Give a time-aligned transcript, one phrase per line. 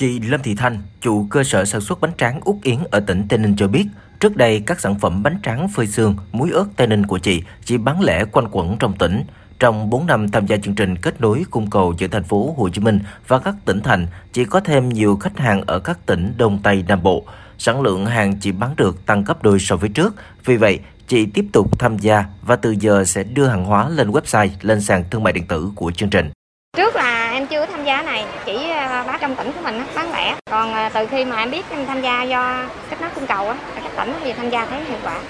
[0.00, 3.26] Chị Lâm Thị Thanh, chủ cơ sở sản xuất bánh tráng Út Yến ở tỉnh
[3.28, 3.86] Tây Ninh cho biết,
[4.20, 7.42] trước đây các sản phẩm bánh tráng phơi xương, muối ớt Tây Ninh của chị
[7.64, 9.24] chỉ bán lẻ quanh quẩn trong tỉnh.
[9.58, 12.68] Trong 4 năm tham gia chương trình kết nối cung cầu giữa thành phố Hồ
[12.68, 16.34] Chí Minh và các tỉnh thành, chị có thêm nhiều khách hàng ở các tỉnh
[16.36, 17.24] Đông Tây Nam Bộ.
[17.58, 20.14] Sản lượng hàng chị bán được tăng gấp đôi so với trước.
[20.44, 20.78] Vì vậy,
[21.08, 24.80] chị tiếp tục tham gia và từ giờ sẽ đưa hàng hóa lên website, lên
[24.80, 26.30] sàn thương mại điện tử của chương trình.
[26.76, 27.09] Trước là
[27.50, 30.36] chưa tham gia này, chỉ à, bán trong tỉnh của mình bán lẻ.
[30.50, 33.48] Còn à, từ khi mà em biết em tham gia do kết nối cung cầu
[33.48, 35.20] á, các tỉnh thì tham gia thấy hiệu quả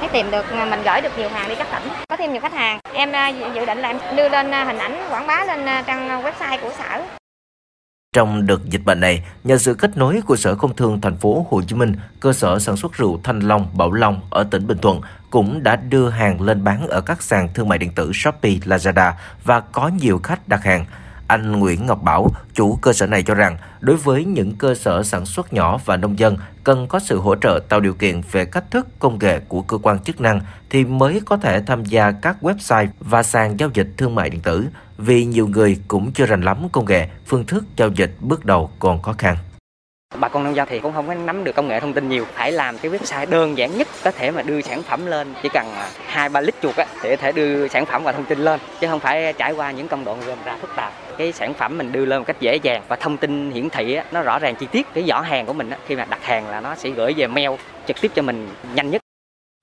[0.00, 2.40] thấy tìm được à, mình gửi được nhiều hàng đi các tỉnh có thêm nhiều
[2.40, 3.12] khách hàng em
[3.54, 7.02] dự định là em đưa lên hình ảnh quảng bá lên trang website của sở
[8.12, 11.46] trong đợt dịch bệnh này, nhờ sự kết nối của Sở Công Thương thành phố
[11.50, 14.78] Hồ Chí Minh, cơ sở sản xuất rượu Thanh Long, Bảo Long ở tỉnh Bình
[14.78, 18.52] Thuận cũng đã đưa hàng lên bán ở các sàn thương mại điện tử Shopee,
[18.52, 19.12] Lazada
[19.44, 20.84] và có nhiều khách đặt hàng.
[21.28, 25.02] Anh Nguyễn Ngọc Bảo, chủ cơ sở này cho rằng, đối với những cơ sở
[25.02, 28.44] sản xuất nhỏ và nông dân cần có sự hỗ trợ tạo điều kiện về
[28.44, 32.10] cách thức công nghệ của cơ quan chức năng thì mới có thể tham gia
[32.10, 34.66] các website và sàn giao dịch thương mại điện tử,
[34.98, 38.70] vì nhiều người cũng chưa rành lắm công nghệ, phương thức giao dịch bước đầu
[38.78, 39.36] còn khó khăn
[40.20, 42.24] bà con nông dân thì cũng không có nắm được công nghệ thông tin nhiều.
[42.34, 45.34] Phải làm cái website đơn giản nhất có thể mà đưa sản phẩm lên.
[45.42, 48.12] Chỉ cần à, hai ba lít chuột á để có thể đưa sản phẩm và
[48.12, 48.60] thông tin lên.
[48.80, 50.92] Chứ không phải trải qua những công đoạn gồm ra phức tạp.
[51.18, 53.94] Cái sản phẩm mình đưa lên một cách dễ dàng và thông tin hiển thị
[53.94, 54.86] á, nó rõ ràng chi tiết.
[54.94, 57.26] Cái giỏ hàng của mình á, khi mà đặt hàng là nó sẽ gửi về
[57.26, 57.50] mail
[57.86, 59.02] trực tiếp cho mình nhanh nhất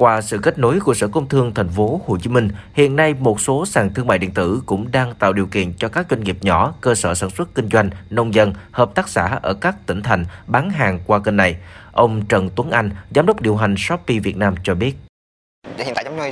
[0.00, 3.14] qua sự kết nối của Sở Công Thương thành phố Hồ Chí Minh, hiện nay
[3.14, 6.24] một số sàn thương mại điện tử cũng đang tạo điều kiện cho các doanh
[6.24, 9.86] nghiệp nhỏ, cơ sở sản xuất kinh doanh, nông dân, hợp tác xã ở các
[9.86, 11.56] tỉnh thành bán hàng qua kênh này.
[11.92, 14.94] Ông Trần Tuấn Anh, giám đốc điều hành Shopee Việt Nam cho biết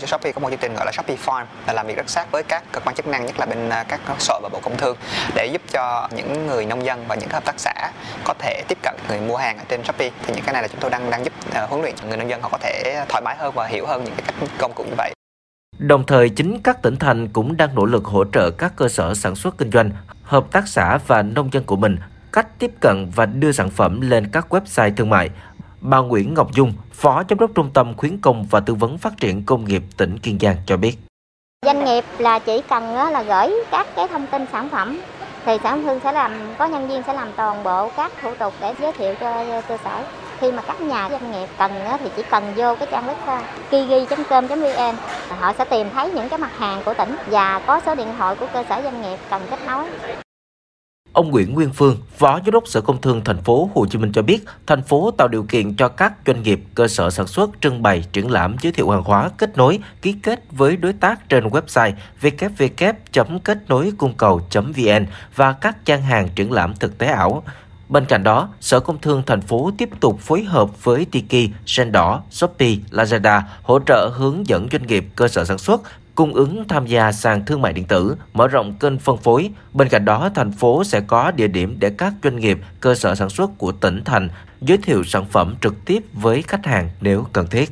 [0.00, 2.30] cho Shopee có một chương trình gọi là Shopee Farm là làm việc rất sát
[2.30, 4.76] với các cơ quan chức năng nhất là bên à, các sở và bộ công
[4.76, 4.96] thương
[5.34, 7.90] để giúp cho những người nông dân và những hợp tác xã
[8.24, 10.10] có thể tiếp cận người mua hàng ở trên Shopee.
[10.26, 12.30] Thì những cái này là chúng tôi đang đang giúp uh, huấn luyện người nông
[12.30, 14.84] dân họ có thể thoải mái hơn và hiểu hơn những cái cách công cụ
[14.84, 15.12] như vậy.
[15.78, 19.14] Đồng thời, chính các tỉnh thành cũng đang nỗ lực hỗ trợ các cơ sở
[19.14, 19.90] sản xuất kinh doanh,
[20.22, 21.96] hợp tác xã và nông dân của mình
[22.32, 25.30] cách tiếp cận và đưa sản phẩm lên các website thương mại.
[25.80, 29.16] Bà Nguyễn Ngọc Dung, Phó Giám đốc Trung tâm Khuyến công và Tư vấn Phát
[29.16, 30.98] triển Công nghiệp tỉnh Kiên Giang cho biết.
[31.66, 35.00] Doanh nghiệp là chỉ cần là gửi các cái thông tin sản phẩm
[35.44, 38.54] thì sản thương sẽ làm có nhân viên sẽ làm toàn bộ các thủ tục
[38.60, 40.04] để giới thiệu cho cơ sở
[40.40, 43.40] khi mà các nhà doanh nghiệp cần thì chỉ cần vô cái trang web
[43.70, 44.96] kigi.com.vn
[45.38, 48.34] họ sẽ tìm thấy những cái mặt hàng của tỉnh và có số điện thoại
[48.34, 49.84] của cơ sở doanh nghiệp cần kết nối
[51.18, 54.12] Ông Nguyễn Nguyên Phương, Phó Giám đốc Sở Công Thương thành phố Hồ Chí Minh
[54.12, 57.50] cho biết, thành phố tạo điều kiện cho các doanh nghiệp, cơ sở sản xuất
[57.60, 61.28] trưng bày, triển lãm, giới thiệu hàng hóa, kết nối, ký kết với đối tác
[61.28, 65.06] trên website www.kết nối cung cầu.vn
[65.36, 67.42] và các trang hàng triển lãm thực tế ảo.
[67.88, 72.16] Bên cạnh đó, Sở Công Thương thành phố tiếp tục phối hợp với Tiki, Sendor,
[72.30, 75.82] Shopee, Lazada hỗ trợ hướng dẫn doanh nghiệp cơ sở sản xuất
[76.18, 79.50] cung ứng tham gia sàn thương mại điện tử, mở rộng kênh phân phối.
[79.72, 83.14] Bên cạnh đó, thành phố sẽ có địa điểm để các doanh nghiệp, cơ sở
[83.14, 84.28] sản xuất của tỉnh thành
[84.60, 87.70] giới thiệu sản phẩm trực tiếp với khách hàng nếu cần thiết.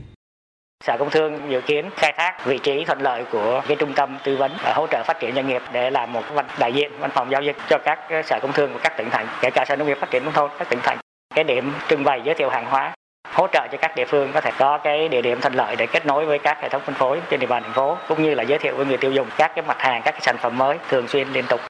[0.84, 4.18] Sở Công Thương dự kiến khai thác vị trí thuận lợi của cái trung tâm
[4.24, 6.90] tư vấn và hỗ trợ phát triển doanh nghiệp để làm một văn đại diện
[6.98, 9.64] văn phòng giao dịch cho các sở công thương của các tỉnh thành, kể cả
[9.68, 10.98] sở nông nghiệp phát triển nông thôn các tỉnh thành.
[11.34, 12.94] Cái điểm trưng bày giới thiệu hàng hóa
[13.32, 15.87] hỗ trợ cho các địa phương có thể có cái địa điểm thuận lợi để
[15.87, 18.34] kết nối với các hệ thống phân phối trên địa bàn thành phố, cũng như
[18.34, 20.59] là giới thiệu với người tiêu dùng các cái mặt hàng, các cái sản phẩm
[20.59, 21.60] mới thường xuyên liên tục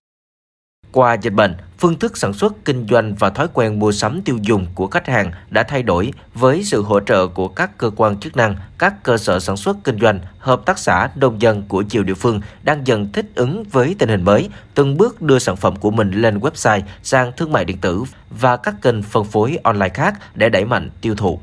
[0.96, 4.38] qua dịch bệnh, phương thức sản xuất, kinh doanh và thói quen mua sắm tiêu
[4.42, 8.20] dùng của khách hàng đã thay đổi với sự hỗ trợ của các cơ quan
[8.20, 11.82] chức năng, các cơ sở sản xuất kinh doanh, hợp tác xã, nông dân của
[11.90, 15.56] nhiều địa phương đang dần thích ứng với tình hình mới, từng bước đưa sản
[15.56, 19.58] phẩm của mình lên website, sang thương mại điện tử và các kênh phân phối
[19.62, 21.40] online khác để đẩy mạnh tiêu thụ.